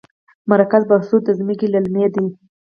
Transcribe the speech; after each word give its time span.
مرکز 0.51 0.81
بهسود 0.89 1.23
ځمکې 1.39 1.67
للمي 1.73 2.05
دي؟ 2.13 2.25